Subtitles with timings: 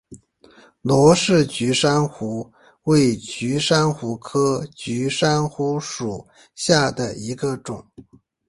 [0.81, 2.51] 罗氏菊珊瑚
[2.85, 7.85] 为菊珊瑚科菊珊瑚属下的一个种。